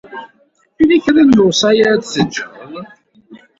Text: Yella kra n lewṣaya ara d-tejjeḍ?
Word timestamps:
Yella 0.77 0.97
kra 1.03 1.21
n 1.27 1.29
lewṣaya 1.37 1.83
ara 1.85 2.01
d-tejjeḍ? 2.01 2.51